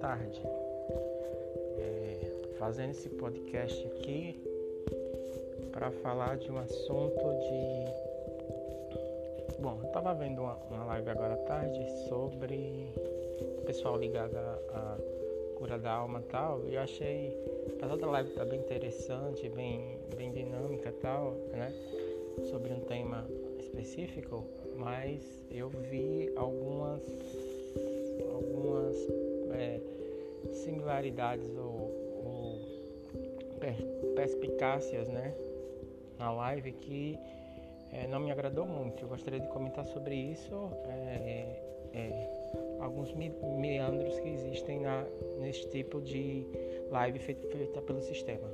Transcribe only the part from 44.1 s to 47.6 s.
que existem na, nesse tipo de live feita,